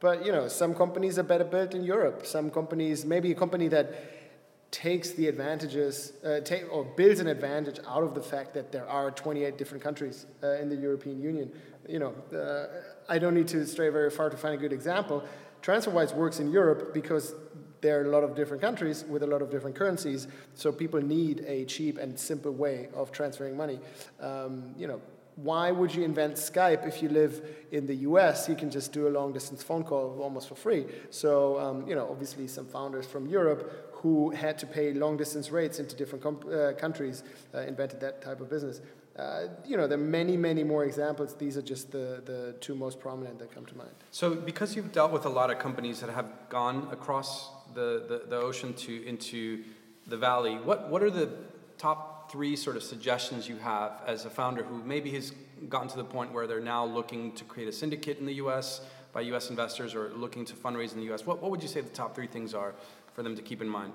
but 0.00 0.24
you 0.24 0.32
know, 0.32 0.48
some 0.48 0.74
companies 0.74 1.18
are 1.18 1.22
better 1.22 1.44
built 1.44 1.74
in 1.74 1.84
Europe. 1.84 2.26
Some 2.26 2.50
companies, 2.50 3.04
maybe 3.04 3.30
a 3.32 3.34
company 3.34 3.68
that 3.68 4.70
takes 4.70 5.12
the 5.12 5.28
advantages, 5.28 6.12
uh, 6.24 6.40
take, 6.40 6.70
or 6.72 6.84
builds 6.84 7.20
an 7.20 7.28
advantage 7.28 7.78
out 7.86 8.02
of 8.02 8.14
the 8.14 8.22
fact 8.22 8.52
that 8.54 8.72
there 8.72 8.86
are 8.86 9.10
28 9.10 9.56
different 9.56 9.82
countries 9.82 10.26
uh, 10.42 10.60
in 10.60 10.68
the 10.68 10.76
European 10.76 11.20
Union. 11.20 11.50
You 11.88 12.00
know, 12.00 12.14
uh, 12.36 12.66
I 13.08 13.18
don't 13.18 13.34
need 13.34 13.48
to 13.48 13.66
stray 13.66 13.88
very 13.88 14.10
far 14.10 14.28
to 14.28 14.36
find 14.36 14.54
a 14.54 14.58
good 14.58 14.72
example. 14.72 15.24
TransferWise 15.62 16.14
works 16.14 16.40
in 16.40 16.50
Europe 16.50 16.94
because 16.94 17.34
there 17.80 18.00
are 18.00 18.04
a 18.04 18.08
lot 18.08 18.24
of 18.24 18.34
different 18.34 18.62
countries 18.62 19.04
with 19.08 19.22
a 19.22 19.26
lot 19.26 19.42
of 19.42 19.50
different 19.50 19.76
currencies, 19.76 20.26
so 20.54 20.72
people 20.72 21.00
need 21.00 21.44
a 21.46 21.64
cheap 21.66 21.98
and 21.98 22.18
simple 22.18 22.52
way 22.52 22.88
of 22.94 23.12
transferring 23.12 23.56
money. 23.56 23.78
Um, 24.20 24.74
you 24.76 24.86
know, 24.86 25.00
why 25.36 25.70
would 25.70 25.94
you 25.94 26.02
invent 26.02 26.36
Skype 26.36 26.88
if 26.88 27.02
you 27.02 27.10
live 27.10 27.46
in 27.70 27.86
the 27.86 27.94
US? 28.08 28.48
You 28.48 28.54
can 28.54 28.70
just 28.70 28.92
do 28.92 29.06
a 29.06 29.10
long 29.10 29.34
distance 29.34 29.62
phone 29.62 29.84
call 29.84 30.18
almost 30.22 30.48
for 30.48 30.54
free. 30.54 30.86
So, 31.10 31.60
um, 31.60 31.86
you 31.86 31.94
know, 31.94 32.08
obviously 32.10 32.48
some 32.48 32.66
founders 32.66 33.06
from 33.06 33.26
Europe 33.26 33.85
who 34.02 34.30
had 34.30 34.58
to 34.58 34.66
pay 34.66 34.92
long 34.92 35.16
distance 35.16 35.50
rates 35.50 35.78
into 35.78 35.96
different 35.96 36.24
uh, 36.24 36.72
countries 36.74 37.22
uh, 37.54 37.60
invented 37.60 38.00
that 38.00 38.20
type 38.20 38.40
of 38.40 38.50
business. 38.50 38.80
Uh, 39.18 39.46
you 39.64 39.76
know, 39.78 39.86
there 39.86 39.98
are 39.98 40.02
many, 40.02 40.36
many 40.36 40.62
more 40.62 40.84
examples. 40.84 41.34
These 41.34 41.56
are 41.56 41.62
just 41.62 41.90
the, 41.90 42.22
the 42.26 42.54
two 42.60 42.74
most 42.74 43.00
prominent 43.00 43.38
that 43.38 43.54
come 43.54 43.64
to 43.64 43.76
mind. 43.76 43.90
So, 44.10 44.34
because 44.34 44.76
you've 44.76 44.92
dealt 44.92 45.12
with 45.12 45.24
a 45.24 45.30
lot 45.30 45.50
of 45.50 45.58
companies 45.58 46.00
that 46.00 46.10
have 46.10 46.26
gone 46.50 46.88
across 46.92 47.50
the, 47.72 48.04
the, 48.06 48.28
the 48.28 48.36
ocean 48.36 48.74
to 48.74 49.06
into 49.06 49.64
the 50.06 50.18
valley, 50.18 50.56
what, 50.56 50.90
what 50.90 51.02
are 51.02 51.10
the 51.10 51.30
top 51.78 52.30
three 52.30 52.54
sort 52.56 52.76
of 52.76 52.82
suggestions 52.82 53.48
you 53.48 53.56
have 53.56 54.02
as 54.06 54.26
a 54.26 54.30
founder 54.30 54.62
who 54.62 54.82
maybe 54.84 55.10
has 55.12 55.32
gotten 55.70 55.88
to 55.88 55.96
the 55.96 56.04
point 56.04 56.32
where 56.32 56.46
they're 56.46 56.60
now 56.60 56.84
looking 56.84 57.32
to 57.32 57.44
create 57.44 57.68
a 57.68 57.72
syndicate 57.72 58.18
in 58.18 58.26
the 58.26 58.34
US 58.34 58.82
by 59.14 59.22
US 59.22 59.48
investors 59.48 59.94
or 59.94 60.10
looking 60.10 60.44
to 60.44 60.54
fundraise 60.54 60.92
in 60.92 61.00
the 61.00 61.14
US? 61.14 61.24
What, 61.24 61.40
what 61.40 61.50
would 61.50 61.62
you 61.62 61.68
say 61.68 61.80
the 61.80 61.88
top 61.88 62.14
three 62.14 62.26
things 62.26 62.52
are 62.52 62.74
for 63.16 63.22
them 63.22 63.34
to 63.34 63.42
keep 63.42 63.62
in 63.62 63.68
mind? 63.68 63.94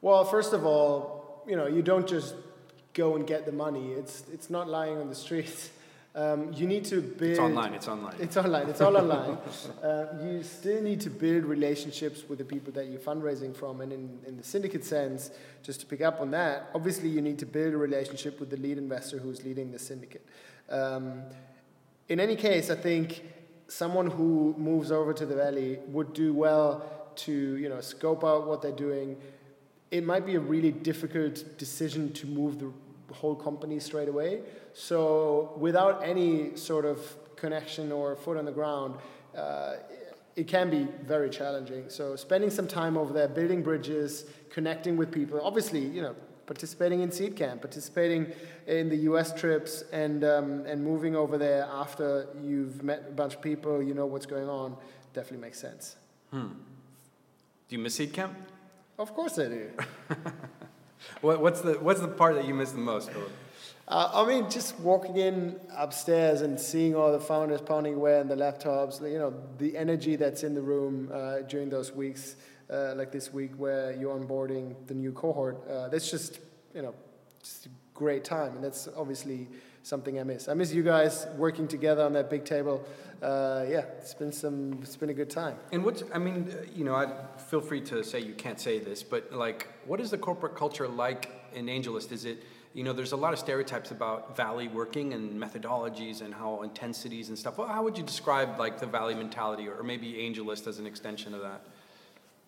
Well, 0.00 0.24
first 0.24 0.54
of 0.54 0.64
all, 0.64 1.44
you 1.46 1.54
know, 1.54 1.66
you 1.66 1.82
don't 1.82 2.08
just 2.08 2.34
go 2.94 3.14
and 3.14 3.26
get 3.26 3.44
the 3.44 3.52
money. 3.52 3.92
It's, 3.92 4.24
it's 4.32 4.48
not 4.48 4.68
lying 4.68 4.96
on 4.96 5.08
the 5.08 5.14
streets. 5.14 5.70
Um, 6.14 6.52
you 6.52 6.66
need 6.66 6.84
to 6.84 7.00
build. 7.00 7.30
It's 7.30 7.38
online. 7.38 7.72
It's 7.72 7.88
online. 7.88 8.16
It's 8.20 8.36
online. 8.36 8.68
It's 8.68 8.82
all 8.82 8.94
online. 8.98 9.38
Uh, 9.82 10.08
you 10.22 10.42
still 10.42 10.82
need 10.82 11.00
to 11.00 11.08
build 11.08 11.46
relationships 11.46 12.24
with 12.28 12.36
the 12.38 12.44
people 12.44 12.70
that 12.74 12.88
you're 12.88 13.00
fundraising 13.00 13.56
from, 13.56 13.80
and 13.80 13.94
in, 13.94 14.18
in 14.26 14.36
the 14.36 14.42
syndicate 14.42 14.84
sense, 14.84 15.30
just 15.62 15.80
to 15.80 15.86
pick 15.86 16.02
up 16.02 16.20
on 16.20 16.30
that, 16.32 16.68
obviously 16.74 17.08
you 17.08 17.22
need 17.22 17.38
to 17.38 17.46
build 17.46 17.72
a 17.72 17.78
relationship 17.78 18.40
with 18.40 18.50
the 18.50 18.58
lead 18.58 18.76
investor 18.76 19.20
who's 19.20 19.42
leading 19.42 19.72
the 19.72 19.78
syndicate. 19.78 20.26
Um, 20.68 21.22
in 22.10 22.20
any 22.20 22.36
case, 22.36 22.68
I 22.68 22.76
think 22.76 23.22
someone 23.68 24.08
who 24.08 24.54
moves 24.58 24.92
over 24.92 25.14
to 25.14 25.24
the 25.24 25.34
valley 25.34 25.78
would 25.88 26.12
do 26.12 26.34
well 26.34 27.01
to 27.16 27.56
you 27.56 27.68
know 27.68 27.80
scope 27.80 28.24
out 28.24 28.46
what 28.46 28.62
they're 28.62 28.72
doing. 28.72 29.16
It 29.90 30.04
might 30.04 30.24
be 30.24 30.36
a 30.36 30.40
really 30.40 30.72
difficult 30.72 31.58
decision 31.58 32.12
to 32.14 32.26
move 32.26 32.58
the 32.58 32.72
whole 33.14 33.34
company 33.34 33.78
straight 33.78 34.08
away. 34.08 34.40
So 34.72 35.52
without 35.58 36.02
any 36.02 36.56
sort 36.56 36.84
of 36.84 36.98
connection 37.36 37.92
or 37.92 38.16
foot 38.16 38.36
on 38.38 38.46
the 38.46 38.52
ground, 38.52 38.94
uh, 39.36 39.74
it 40.34 40.48
can 40.48 40.70
be 40.70 40.88
very 41.04 41.28
challenging. 41.28 41.90
So 41.90 42.16
spending 42.16 42.50
some 42.50 42.66
time 42.66 42.96
over 42.96 43.12
there, 43.12 43.28
building 43.28 43.62
bridges, 43.62 44.24
connecting 44.50 44.96
with 44.96 45.10
people. 45.12 45.40
Obviously, 45.42 45.80
you 45.80 46.00
know, 46.00 46.14
participating 46.46 47.00
in 47.00 47.10
Seed 47.10 47.36
Camp, 47.36 47.60
participating 47.60 48.32
in 48.66 48.88
the 48.88 48.96
U.S. 49.08 49.32
trips, 49.38 49.84
and 49.92 50.24
um, 50.24 50.64
and 50.66 50.82
moving 50.82 51.14
over 51.16 51.38
there 51.38 51.68
after 51.72 52.28
you've 52.42 52.82
met 52.82 53.04
a 53.08 53.12
bunch 53.12 53.34
of 53.34 53.42
people, 53.42 53.82
you 53.82 53.94
know 53.94 54.06
what's 54.06 54.26
going 54.26 54.48
on. 54.48 54.76
Definitely 55.12 55.42
makes 55.46 55.58
sense. 55.58 55.96
Hmm. 56.30 56.48
Do 57.72 57.78
you 57.78 57.82
miss 57.84 57.94
Seed 57.94 58.12
Camp? 58.12 58.36
Of 58.98 59.14
course 59.14 59.38
I 59.38 59.48
do. 59.48 59.70
what, 61.22 61.40
what's 61.40 61.62
the 61.62 61.72
what's 61.80 62.00
the 62.00 62.08
part 62.08 62.34
that 62.34 62.44
you 62.44 62.52
miss 62.52 62.72
the 62.72 62.76
most, 62.76 63.10
Philipp? 63.10 63.30
Uh, 63.88 64.10
I 64.12 64.26
mean, 64.26 64.50
just 64.50 64.78
walking 64.80 65.16
in 65.16 65.58
upstairs 65.74 66.42
and 66.42 66.60
seeing 66.60 66.94
all 66.94 67.10
the 67.10 67.18
founders 67.18 67.62
pounding 67.62 67.94
away 67.94 68.20
on 68.20 68.28
the 68.28 68.34
laptops, 68.34 69.00
you 69.10 69.18
know, 69.18 69.32
the 69.56 69.74
energy 69.74 70.16
that's 70.16 70.42
in 70.42 70.54
the 70.54 70.60
room 70.60 71.08
uh, 71.14 71.38
during 71.48 71.70
those 71.70 71.92
weeks, 71.92 72.36
uh, 72.68 72.92
like 72.94 73.10
this 73.10 73.32
week 73.32 73.52
where 73.56 73.96
you're 73.98 74.20
onboarding 74.20 74.74
the 74.86 74.92
new 74.92 75.12
cohort, 75.12 75.66
uh, 75.66 75.88
that's 75.88 76.10
just, 76.10 76.40
you 76.74 76.82
know, 76.82 76.94
just 77.42 77.64
a 77.64 77.70
great 77.94 78.22
time. 78.22 78.56
And 78.56 78.62
that's 78.62 78.86
obviously 78.94 79.48
something 79.82 80.18
I 80.18 80.24
miss. 80.24 80.48
I 80.48 80.54
miss 80.54 80.72
you 80.72 80.82
guys 80.82 81.26
working 81.36 81.68
together 81.68 82.04
on 82.04 82.12
that 82.14 82.30
big 82.30 82.44
table. 82.44 82.84
Uh, 83.22 83.64
yeah, 83.68 83.84
it's 83.98 84.14
been 84.14 84.32
some, 84.32 84.78
it's 84.82 84.96
been 84.96 85.10
a 85.10 85.14
good 85.14 85.30
time. 85.30 85.56
And 85.70 85.84
what's, 85.84 86.02
I 86.12 86.18
mean, 86.18 86.52
you 86.74 86.84
know, 86.84 86.94
I 86.94 87.08
feel 87.38 87.60
free 87.60 87.80
to 87.82 88.02
say 88.02 88.20
you 88.20 88.34
can't 88.34 88.60
say 88.60 88.78
this, 88.78 89.02
but 89.02 89.32
like, 89.32 89.68
what 89.86 90.00
is 90.00 90.10
the 90.10 90.18
corporate 90.18 90.56
culture 90.56 90.88
like 90.88 91.30
in 91.54 91.66
AngelList? 91.66 92.10
Is 92.10 92.24
it, 92.24 92.42
you 92.74 92.84
know, 92.84 92.92
there's 92.92 93.12
a 93.12 93.16
lot 93.16 93.32
of 93.32 93.38
stereotypes 93.38 93.90
about 93.90 94.36
Valley 94.36 94.66
working 94.66 95.12
and 95.12 95.40
methodologies 95.40 96.22
and 96.22 96.32
how 96.32 96.62
intensities 96.62 97.28
and 97.28 97.38
stuff. 97.38 97.58
Well, 97.58 97.68
how 97.68 97.82
would 97.82 97.98
you 97.98 98.04
describe 98.04 98.58
like 98.58 98.80
the 98.80 98.86
Valley 98.86 99.14
mentality, 99.14 99.68
or 99.68 99.82
maybe 99.82 100.14
AngelList 100.14 100.66
as 100.66 100.78
an 100.78 100.86
extension 100.86 101.34
of 101.34 101.42
that? 101.42 101.66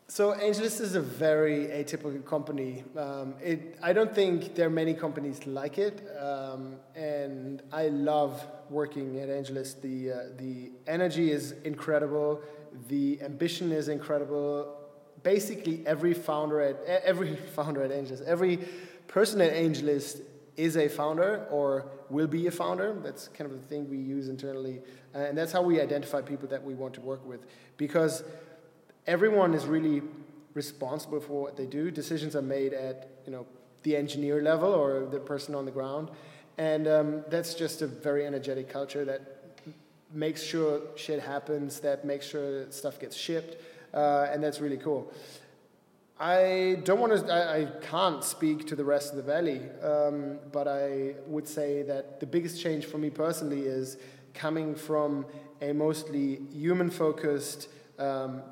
So 0.06 0.34
AngelList 0.34 0.82
is 0.82 0.96
a 0.96 1.00
very 1.00 1.68
atypical 1.68 2.22
company. 2.26 2.84
Um, 2.94 3.34
it, 3.42 3.78
I 3.82 3.94
don't 3.94 4.14
think 4.14 4.54
there 4.54 4.66
are 4.66 4.70
many 4.70 4.92
companies 4.92 5.46
like 5.46 5.78
it, 5.78 6.06
um, 6.20 6.76
and 6.94 7.62
I 7.72 7.88
love 7.88 8.46
working 8.68 9.18
at 9.20 9.30
AngelList. 9.30 9.80
The 9.80 10.12
uh, 10.12 10.16
the 10.36 10.72
energy 10.86 11.32
is 11.32 11.52
incredible, 11.64 12.42
the 12.88 13.18
ambition 13.22 13.72
is 13.72 13.88
incredible. 13.88 14.76
Basically, 15.22 15.82
every 15.86 16.12
founder 16.12 16.60
at 16.60 16.84
every 16.84 17.34
founder 17.56 17.82
at 17.82 17.90
AngelList, 17.90 18.26
every 18.26 18.58
person 19.08 19.40
at 19.40 19.54
AngelList 19.54 20.20
is 20.56 20.76
a 20.76 20.86
founder 20.86 21.46
or 21.50 21.88
will 22.10 22.26
be 22.26 22.46
a 22.46 22.50
founder. 22.50 22.94
That's 23.02 23.28
kind 23.28 23.50
of 23.50 23.58
the 23.58 23.66
thing 23.66 23.88
we 23.88 23.96
use 23.96 24.28
internally. 24.28 24.82
Uh, 25.14 25.18
and 25.18 25.36
that's 25.36 25.50
how 25.50 25.62
we 25.62 25.80
identify 25.80 26.20
people 26.20 26.48
that 26.48 26.62
we 26.62 26.74
want 26.74 26.94
to 26.94 27.00
work 27.00 27.26
with. 27.26 27.40
Because 27.76 28.22
everyone 29.06 29.54
is 29.54 29.66
really 29.66 30.02
responsible 30.54 31.20
for 31.20 31.42
what 31.42 31.56
they 31.56 31.66
do. 31.66 31.90
Decisions 31.90 32.36
are 32.36 32.42
made 32.42 32.72
at 32.72 33.08
you 33.26 33.32
know, 33.32 33.46
the 33.82 33.96
engineer 33.96 34.42
level 34.42 34.72
or 34.72 35.06
the 35.06 35.18
person 35.18 35.54
on 35.54 35.64
the 35.64 35.70
ground. 35.70 36.10
And 36.56 36.86
um, 36.86 37.24
that's 37.28 37.54
just 37.54 37.82
a 37.82 37.86
very 37.86 38.26
energetic 38.26 38.68
culture 38.68 39.04
that 39.04 39.34
makes 40.12 40.42
sure 40.42 40.80
shit 40.94 41.20
happens, 41.20 41.80
that 41.80 42.04
makes 42.04 42.26
sure 42.26 42.70
stuff 42.70 43.00
gets 43.00 43.16
shipped. 43.16 43.60
Uh, 43.92 44.28
and 44.30 44.42
that's 44.42 44.60
really 44.60 44.76
cool. 44.76 45.12
I 46.18 46.80
don't 46.84 47.00
want 47.00 47.26
to, 47.26 47.32
I, 47.32 47.62
I, 47.62 47.64
can't 47.80 48.22
speak 48.22 48.68
to 48.68 48.76
the 48.76 48.84
rest 48.84 49.10
of 49.10 49.16
the 49.16 49.22
valley, 49.24 49.62
um, 49.82 50.38
but 50.52 50.68
I 50.68 51.16
would 51.26 51.48
say 51.48 51.82
that 51.82 52.20
the 52.20 52.26
biggest 52.26 52.62
change 52.62 52.84
for 52.84 52.98
me 52.98 53.10
personally 53.10 53.62
is 53.62 53.96
coming 54.32 54.76
from 54.76 55.26
a 55.60 55.72
mostly 55.72 56.40
human 56.52 56.88
focused, 56.88 57.68
um, 57.98 58.42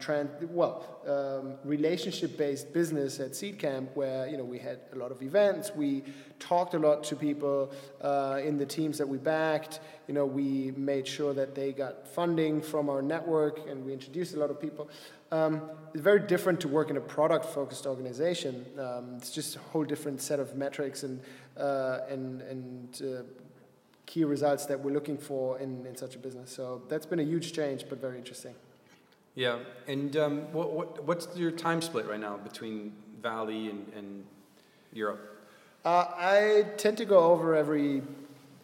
well, 0.50 1.00
um, 1.06 1.54
relationship-based 1.64 2.72
business 2.72 3.18
at 3.18 3.34
Seed 3.34 3.58
Camp, 3.58 3.90
where 3.94 4.28
you 4.28 4.37
know 4.37 4.44
we 4.44 4.58
had 4.58 4.80
a 4.92 4.96
lot 4.96 5.11
of 5.11 5.20
events, 5.22 5.72
we 5.75 6.04
talked 6.38 6.75
a 6.75 6.78
lot 6.78 7.02
to 7.04 7.16
people 7.16 7.72
uh, 8.00 8.40
in 8.44 8.56
the 8.56 8.66
teams 8.66 8.99
that 8.99 9.08
we 9.08 9.18
backed. 9.18 9.80
You 10.06 10.14
know, 10.14 10.26
we 10.26 10.72
made 10.76 11.06
sure 11.06 11.34
that 11.34 11.54
they 11.54 11.72
got 11.72 12.06
funding 12.06 12.61
from 12.61 12.88
our 12.88 13.02
network, 13.02 13.68
and 13.68 13.84
we 13.84 13.92
introduced 13.92 14.34
a 14.34 14.38
lot 14.38 14.50
of 14.50 14.61
people. 14.61 14.88
Um, 15.32 15.62
it's 15.92 16.02
very 16.02 16.20
different 16.20 16.61
to 16.61 16.68
work 16.68 16.90
in 16.90 16.96
a 16.96 17.00
product-focused 17.00 17.87
organization. 17.87 18.66
Um, 18.78 19.14
it's 19.16 19.30
just 19.30 19.56
a 19.56 19.58
whole 19.58 19.84
different 19.84 20.20
set 20.20 20.38
of 20.38 20.56
metrics 20.56 21.02
and 21.02 21.20
uh, 21.56 22.00
and 22.08 22.42
and 22.42 23.02
uh, 23.02 23.22
key 24.06 24.25
results 24.25 24.66
that 24.66 24.78
we're 24.78 24.92
looking 24.92 25.16
for 25.16 25.58
in, 25.58 25.87
in 25.87 25.96
such 25.96 26.14
a 26.14 26.18
business. 26.18 26.50
So 26.50 26.82
that's 26.88 27.06
been 27.06 27.20
a 27.20 27.25
huge 27.25 27.52
change, 27.52 27.87
but 27.88 28.00
very 28.00 28.18
interesting. 28.18 28.54
Yeah, 29.34 29.60
and 29.86 30.14
um, 30.16 30.52
what, 30.52 30.72
what, 30.72 31.04
what's 31.04 31.34
your 31.36 31.50
time 31.50 31.80
split 31.80 32.06
right 32.06 32.20
now 32.20 32.36
between 32.36 32.92
Valley 33.22 33.70
and, 33.70 33.90
and 33.96 34.26
Europe? 34.92 35.32
Uh, 35.84 36.04
I 36.16 36.66
tend 36.76 36.98
to 36.98 37.04
go 37.06 37.18
over 37.32 37.56
every 37.56 38.02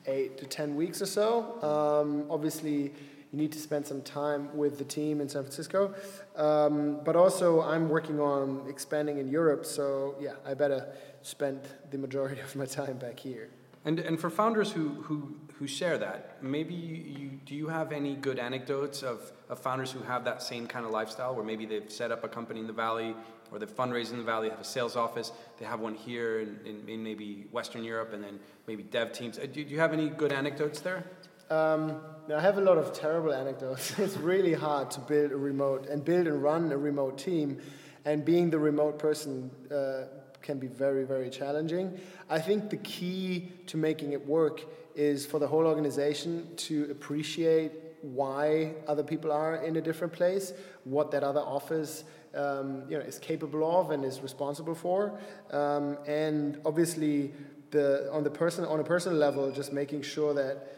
eight 0.07 0.37
to 0.39 0.47
ten 0.47 0.77
weeks 0.77 1.01
or 1.01 1.07
so. 1.07 1.63
Um, 1.63 2.27
obviously, 2.31 2.93
you 3.33 3.39
need 3.39 3.53
to 3.53 3.59
spend 3.59 3.87
some 3.87 4.03
time 4.03 4.55
with 4.57 4.79
the 4.79 4.85
team 4.85 5.21
in 5.21 5.29
San 5.29 5.43
Francisco, 5.43 5.95
um, 6.37 7.01
but 7.05 7.17
also 7.17 7.63
I'm 7.63 7.89
working 7.89 8.21
on 8.21 8.65
expanding 8.69 9.19
in 9.19 9.29
Europe. 9.29 9.65
So 9.67 10.17
yeah, 10.21 10.35
I 10.47 10.55
better 10.55 10.87
spend 11.23 11.61
the 11.91 11.99
majority 11.99 12.41
of 12.43 12.55
my 12.57 12.67
time 12.67 12.99
back 12.99 13.19
here. 13.19 13.51
And, 13.89 13.99
and 14.01 14.21
for 14.21 14.29
founders 14.29 14.71
who, 14.71 14.91
who, 15.05 15.35
who 15.55 15.67
share 15.67 15.97
that, 15.97 16.43
maybe 16.43 16.75
you, 16.75 17.31
do 17.47 17.55
you 17.55 17.69
have 17.69 17.91
any 17.91 18.17
good 18.17 18.39
anecdotes 18.39 19.03
of, 19.03 19.33
of 19.49 19.59
founders 19.61 19.91
who 19.91 20.01
have 20.01 20.27
that 20.27 20.43
same 20.43 20.67
kind 20.67 20.85
of 20.85 20.91
lifestyle 20.91 21.35
where 21.35 21.43
maybe 21.43 21.65
they've 21.65 21.91
set 21.91 22.13
up 22.13 22.23
a 22.23 22.29
company 22.29 22.61
in 22.61 22.67
the 22.67 22.73
Valley 22.75 23.17
or 23.51 23.59
they've 23.59 23.75
fundraised 23.75 24.11
in 24.11 24.19
the 24.19 24.25
Valley, 24.25 24.51
have 24.51 24.61
a 24.61 24.65
sales 24.65 24.95
office, 24.95 25.33
they 25.59 25.65
have 25.65 25.81
one 25.81 25.95
here 25.95 26.41
in, 26.41 26.59
in, 26.67 26.87
in 26.87 27.03
maybe 27.03 27.47
Western 27.51 27.83
Europe 27.83 28.13
and 28.13 28.23
then 28.23 28.39
maybe 28.67 28.83
dev 28.83 29.11
teams. 29.15 29.39
Uh, 29.39 29.47
do, 29.51 29.65
do 29.65 29.71
you 29.71 29.81
have 29.81 29.95
any 29.95 30.11
good 30.11 30.33
anecdotes 30.33 30.81
there? 30.81 31.03
Um, 31.49 32.03
I 32.31 32.43
have 32.43 32.59
a 32.59 32.61
lot 32.61 32.77
of 32.77 32.93
terrible 32.93 33.33
anecdotes. 33.33 33.99
it's 33.99 34.19
really 34.19 34.53
hard 34.53 34.91
to 34.91 35.01
build 35.01 35.33
a 35.33 35.37
remote 35.39 35.87
and 35.87 36.05
build 36.05 36.27
and 36.27 36.43
run 36.43 36.71
a 36.73 36.77
remote 36.77 37.17
team, 37.17 37.59
and 38.05 38.23
being 38.23 38.51
the 38.51 38.59
remote 38.59 38.99
person 38.99 39.51
uh, 39.73 40.09
can 40.43 40.59
be 40.59 40.67
very, 40.67 41.05
very 41.05 41.31
challenging. 41.31 41.99
I 42.29 42.39
think 42.39 42.71
the 42.71 42.79
key 42.79 43.51
to 43.67 43.77
making 43.77 44.13
it 44.13 44.27
work 44.27 44.65
is 44.95 45.27
for 45.27 45.39
the 45.39 45.47
whole 45.47 45.67
organization 45.67 46.49
to 46.57 46.89
appreciate 46.91 47.73
why 48.03 48.75
other 48.87 49.03
people 49.03 49.33
are 49.33 49.57
in 49.57 49.77
a 49.77 49.81
different 49.81 50.13
place, 50.13 50.53
what 50.85 51.11
that 51.11 51.23
other 51.23 51.41
office 51.41 52.05
um, 52.35 52.83
you 52.89 52.99
know, 52.99 53.05
is 53.05 53.19
capable 53.19 53.81
of 53.81 53.91
and 53.91 54.05
is 54.05 54.21
responsible 54.21 54.75
for, 54.75 55.19
um, 55.51 55.97
and 56.07 56.61
obviously 56.65 57.33
the, 57.71 58.11
on, 58.13 58.23
the 58.25 58.31
person, 58.31 58.65
on 58.65 58.81
a 58.81 58.85
personal 58.85 59.19
level, 59.19 59.51
just 59.51 59.73
making 59.73 60.03
sure 60.03 60.35
that 60.35 60.75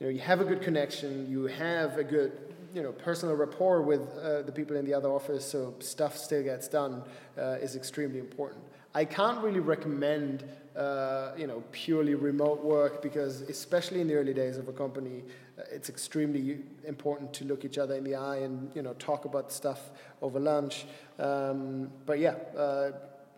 you 0.00 0.06
know, 0.06 0.12
you 0.12 0.20
have 0.20 0.40
a 0.40 0.44
good 0.44 0.62
connection, 0.62 1.30
you 1.30 1.44
have 1.44 1.98
a 1.98 2.04
good, 2.04 2.32
you 2.74 2.82
know, 2.82 2.92
personal 2.92 3.34
rapport 3.34 3.82
with 3.82 4.02
uh, 4.18 4.42
the 4.42 4.52
people 4.52 4.76
in 4.76 4.84
the 4.84 4.92
other 4.92 5.08
office, 5.08 5.44
so 5.44 5.74
stuff 5.78 6.16
still 6.16 6.42
gets 6.42 6.68
done, 6.68 7.02
uh, 7.38 7.56
is 7.60 7.76
extremely 7.76 8.18
important. 8.18 8.62
I 8.96 9.04
can't 9.04 9.42
really 9.44 9.60
recommend, 9.60 10.42
uh, 10.74 11.32
you 11.36 11.46
know, 11.46 11.62
purely 11.70 12.14
remote 12.14 12.64
work 12.64 13.02
because, 13.02 13.42
especially 13.42 14.00
in 14.00 14.08
the 14.08 14.14
early 14.14 14.32
days 14.32 14.56
of 14.56 14.68
a 14.68 14.72
company, 14.72 15.22
uh, 15.58 15.64
it's 15.70 15.90
extremely 15.90 16.60
important 16.86 17.34
to 17.34 17.44
look 17.44 17.66
each 17.66 17.76
other 17.76 17.94
in 17.94 18.04
the 18.04 18.14
eye 18.14 18.38
and, 18.38 18.70
you 18.74 18.80
know, 18.80 18.94
talk 18.94 19.26
about 19.26 19.52
stuff 19.52 19.90
over 20.22 20.40
lunch. 20.40 20.86
Um, 21.18 21.90
but 22.06 22.18
yeah 22.20 22.36
uh, 22.56 22.92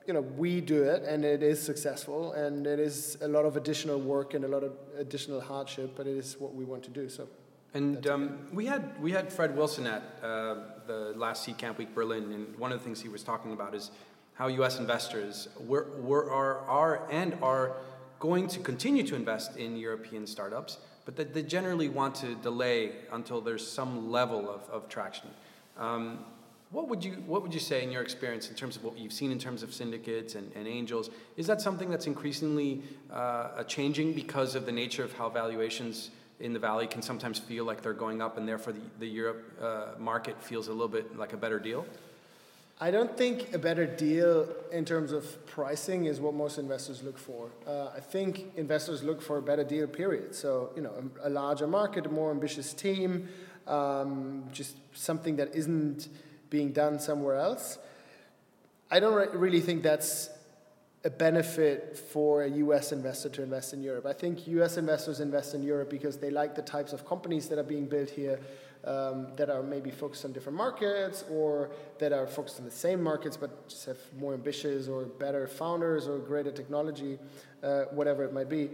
you 0.07 0.15
know, 0.15 0.21
we 0.21 0.61
do 0.61 0.85
it 0.85 1.03
and 1.03 1.25
it 1.25 1.43
is 1.43 1.61
successful 1.61 2.33
and 2.35 2.65
it 2.65 2.79
is 2.79 3.19
a 3.21 3.29
lot 3.29 3.45
of 3.45 3.57
additional 3.57 3.99
work 3.99 4.35
and 4.35 4.45
a 4.45 4.49
lot 4.49 4.63
of 4.63 4.73
additional 4.97 5.41
hardship, 5.41 5.95
but 5.97 6.07
it 6.07 6.17
is 6.17 6.37
what 6.39 6.55
we 6.55 6.65
want 6.65 6.85
to 6.85 6.91
do. 6.91 7.09
So. 7.09 7.29
And 7.75 8.07
um, 8.07 8.49
we 8.53 8.65
had 8.65 8.99
we 9.03 9.13
had 9.13 9.31
Fred 9.31 9.55
Wilson 9.55 9.87
at 9.87 10.03
uh, 10.23 10.55
the 10.87 11.13
last 11.17 11.47
Seedcamp 11.47 11.77
Week 11.77 11.95
Berlin, 11.95 12.33
and 12.33 12.59
one 12.59 12.73
of 12.73 12.79
the 12.79 12.85
things 12.85 13.03
he 13.03 13.11
was 13.11 13.23
talking 13.23 13.53
about 13.53 13.75
is 13.75 13.91
how 14.39 14.47
U.S. 14.47 14.79
investors 14.79 15.49
were, 15.59 15.89
were 16.01 16.31
are, 16.31 16.59
are 16.69 17.11
and 17.11 17.37
are 17.43 17.73
going 18.21 18.47
to 18.47 18.61
continue 18.61 19.03
to 19.03 19.17
invest 19.17 19.57
in 19.57 19.77
European 19.77 20.27
startups, 20.27 20.79
but 21.05 21.17
that 21.17 21.35
they 21.35 21.43
generally 21.43 21.89
want 21.89 22.15
to 22.17 22.37
delay 22.37 22.93
until 23.13 23.41
there's 23.41 23.67
some 23.67 24.11
level 24.11 24.49
of, 24.49 24.63
of 24.71 24.89
traction. 24.89 25.29
Um, 25.77 26.25
what 26.71 26.89
would 26.89 27.03
you 27.03 27.13
What 27.27 27.43
would 27.43 27.55
you 27.55 27.61
say 27.61 27.83
in 27.83 27.91
your 27.91 28.03
experience 28.03 28.49
in 28.51 28.55
terms 28.55 28.77
of 28.77 28.85
what 28.85 28.97
you've 28.99 29.13
seen 29.13 29.33
in 29.33 29.39
terms 29.39 29.63
of 29.63 29.73
syndicates 29.73 30.35
and, 30.35 30.53
and 30.55 30.69
angels? 30.69 31.11
Is 31.37 31.47
that 31.47 31.61
something 31.61 31.91
that's 31.91 32.07
increasingly 32.07 32.83
uh, 33.11 33.65
changing 33.65 34.13
because 34.13 34.55
of 34.55 34.67
the 34.67 34.73
nature 34.73 35.03
of 35.03 35.13
how 35.15 35.31
valuations 35.31 36.11
in 36.41 36.53
the 36.53 36.59
valley 36.59 36.87
can 36.87 37.03
sometimes 37.03 37.39
feel 37.39 37.65
like 37.65 37.83
they're 37.83 37.93
going 37.93 38.23
up, 38.23 38.37
and 38.39 38.47
therefore 38.47 38.75
the, 38.75 38.81
the 39.01 39.07
Europe 39.07 39.43
uh, 39.61 39.87
market 39.99 40.41
feels 40.41 40.69
a 40.69 40.73
little 40.73 40.89
bit 40.89 41.17
like 41.19 41.33
a 41.33 41.37
better 41.37 41.59
deal? 41.59 41.85
I 42.81 42.93
don't 42.93 43.17
think 43.17 43.53
a 43.55 43.59
better 43.59 43.87
deal 43.87 44.49
in 44.71 44.85
terms 44.85 45.11
of 45.11 45.45
pricing 45.47 46.05
is 46.05 46.21
what 46.21 46.35
most 46.35 46.59
investors 46.59 47.03
look 47.03 47.19
for. 47.19 47.51
Uh, 47.67 47.89
I 47.97 47.99
think 47.99 48.53
investors 48.57 49.03
look 49.03 49.21
for 49.21 49.39
a 49.39 49.43
better 49.43 49.65
deal, 49.65 49.89
period. 49.89 50.33
So, 50.33 50.71
you 50.77 50.83
know, 50.83 50.93
a, 51.25 51.29
a 51.29 51.31
larger 51.31 51.67
market, 51.67 52.07
a 52.07 52.09
more 52.09 52.31
ambitious 52.31 52.73
team, 52.73 53.29
um, 53.67 54.45
just 54.53 54.77
something 54.95 55.35
that 55.37 55.57
isn't 55.57 56.09
being 56.51 56.71
done 56.71 57.01
somewhere 57.01 57.35
else. 57.35 57.79
I 58.93 59.01
don't 59.01 59.15
re- 59.15 59.27
really 59.33 59.61
think 59.61 59.83
that's 59.83 60.31
a 61.05 61.11
benefit 61.11 61.99
for 62.13 62.45
a 62.45 62.49
US 62.49 62.93
investor 62.93 63.29
to 63.29 63.43
invest 63.43 63.73
in 63.73 63.83
Europe. 63.83 64.07
I 64.07 64.13
think 64.13 64.47
US 64.47 64.77
investors 64.77 65.19
invest 65.19 65.53
in 65.53 65.65
Europe 65.65 65.91
because 65.91 66.19
they 66.19 66.31
like 66.31 66.55
the 66.55 66.63
types 66.63 66.93
of 66.93 67.05
companies 67.05 67.49
that 67.49 67.59
are 67.59 67.65
being 67.65 67.87
built 67.87 68.11
here 68.11 68.39
um, 68.85 69.29
that 69.37 69.51
are 69.51 69.63
maybe 69.63 69.91
focused 69.91 70.25
on 70.25 70.33
different 70.33 70.57
markets 70.57 71.25
or 71.31 71.71
that 71.99 72.13
are 72.13 72.27
focused 72.27 72.59
on 72.59 72.65
the 72.65 72.71
same 72.71 73.03
markets 73.03 73.37
but 73.37 73.69
just 73.69 73.87
have 73.87 73.99
more 74.19 74.35
ambitious 74.35 74.89
or 74.89 75.05
better 75.05 75.47
founders 75.47 76.07
or 76.07 76.19
greater 76.19 76.53
technology, 76.53 77.19
uh, 77.63 77.85
whatever 77.91 78.25
it 78.25 78.33
might 78.33 78.49
be. 78.49 78.71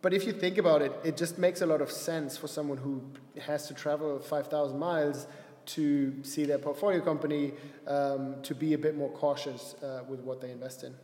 But 0.00 0.14
if 0.14 0.24
you 0.24 0.32
think 0.32 0.58
about 0.58 0.82
it, 0.82 0.92
it 1.04 1.16
just 1.16 1.38
makes 1.38 1.60
a 1.60 1.66
lot 1.66 1.80
of 1.80 1.90
sense 1.90 2.36
for 2.36 2.46
someone 2.46 2.78
who 2.78 3.02
has 3.40 3.66
to 3.68 3.74
travel 3.74 4.18
5,000 4.20 4.78
miles 4.78 5.26
to 5.66 6.14
see 6.22 6.44
their 6.44 6.58
portfolio 6.58 7.00
company 7.00 7.52
um, 7.86 8.36
to 8.42 8.54
be 8.54 8.74
a 8.74 8.78
bit 8.78 8.96
more 8.96 9.10
cautious 9.10 9.74
uh, 9.82 10.02
with 10.08 10.20
what 10.20 10.40
they 10.40 10.50
invest 10.50 10.84
in. 10.84 10.94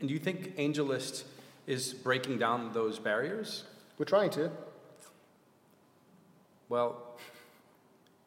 And 0.00 0.08
do 0.08 0.14
you 0.14 0.20
think 0.20 0.56
AngelList 0.56 1.24
is 1.66 1.94
breaking 1.94 2.38
down 2.38 2.72
those 2.72 2.98
barriers? 2.98 3.64
We're 3.98 4.04
trying 4.04 4.30
to. 4.30 4.50
Well, 6.68 6.96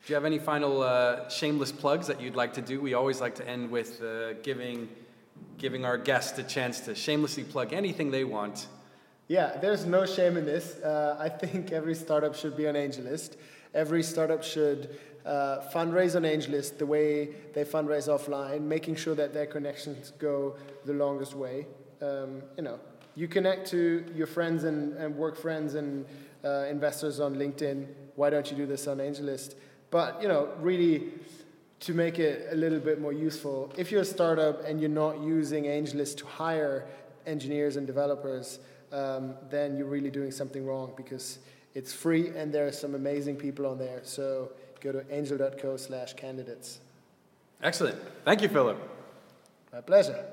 do 0.06 0.14
you 0.14 0.16
have 0.16 0.24
any 0.24 0.40
final 0.40 0.82
uh, 0.82 1.28
shameless 1.28 1.74
plugs 1.74 2.08
that 2.08 2.22
you'd 2.22 2.38
like 2.38 2.54
to 2.54 2.62
do? 2.62 2.80
We 2.80 2.94
always 2.94 3.20
like 3.20 3.36
to 3.36 3.48
end 3.48 3.70
with 3.70 4.02
uh, 4.02 4.34
giving, 4.44 4.88
giving 5.58 5.84
our 5.84 5.98
guests 5.98 6.40
a 6.40 6.44
chance 6.44 6.80
to 6.82 6.96
shamelessly 6.96 7.44
plug 7.44 7.74
anything 7.74 8.12
they 8.12 8.24
want. 8.24 8.68
Yeah, 9.28 9.58
there's 9.58 9.86
no 9.86 10.06
shame 10.06 10.38
in 10.38 10.46
this. 10.46 10.78
Uh, 10.78 11.18
I 11.20 11.28
think 11.28 11.74
every 11.74 11.96
startup 11.96 12.34
should 12.34 12.56
be 12.56 12.66
on 12.66 12.76
AngelList. 12.76 13.36
Every 13.74 14.04
startup 14.04 14.42
should 14.42 14.98
uh, 15.26 15.60
fundraise 15.74 16.16
on 16.16 16.24
AngelList 16.24 16.78
the 16.78 16.86
way 16.86 17.36
they 17.54 17.66
fundraise 17.66 18.08
offline, 18.08 18.62
making 18.62 18.96
sure 18.96 19.16
that 19.16 19.34
their 19.34 19.48
connections 19.48 20.14
go 20.18 20.56
the 20.86 20.94
longest 20.94 21.36
way. 21.36 21.68
Um, 22.02 22.42
you 22.56 22.64
know, 22.64 22.80
you 23.16 23.28
connect 23.28 23.70
to 23.72 24.06
your 24.16 24.28
friends 24.28 24.64
and, 24.64 24.94
and 24.94 25.14
work 25.18 25.36
friends 25.36 25.76
and 25.76 26.06
uh, 26.44 26.66
investors 26.70 27.20
on 27.20 27.36
LinkedIn. 27.36 27.86
Why 28.20 28.30
don't 28.30 28.52
you 28.52 28.58
do 28.58 28.66
this 28.66 28.86
on 28.86 28.98
AngelList? 28.98 29.56
But 29.92 30.22
you 30.22 30.28
know, 30.28 30.50
really, 30.60 31.14
to 31.80 31.94
make 31.94 32.20
it 32.20 32.50
a 32.52 32.56
little 32.56 32.82
bit 32.82 33.00
more 33.00 33.14
useful, 33.14 33.72
if 33.78 33.92
you're 33.92 34.02
a 34.02 34.12
startup 34.18 34.66
and 34.66 34.82
you're 34.82 34.90
not 34.90 35.22
using 35.22 35.64
AngelList 35.64 36.18
to 36.18 36.26
hire 36.26 36.86
engineers 37.26 37.78
and 37.78 37.88
developers, 37.88 38.60
um, 38.92 39.36
then 39.50 39.78
you're 39.78 39.88
really 39.88 40.10
doing 40.12 40.32
something 40.32 40.66
wrong 40.66 40.92
because 40.98 41.40
it's 41.76 41.94
free 41.94 42.28
and 42.36 42.52
there 42.54 42.68
are 42.68 42.74
some 42.74 42.94
amazing 42.94 43.38
people 43.38 43.66
on 43.66 43.78
there. 43.78 44.02
So 44.04 44.52
go 44.82 44.92
to 44.92 45.06
angel.co 45.10 45.78
slash 45.78 46.12
candidates. 46.14 46.82
Excellent. 47.64 47.98
Thank 48.26 48.42
you, 48.42 48.50
Philipp. 48.50 48.78
My 49.72 49.80
pleasure. 49.80 50.26